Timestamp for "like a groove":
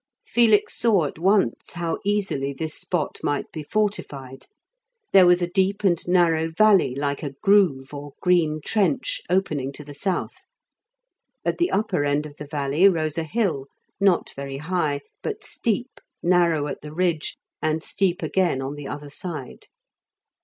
6.95-7.93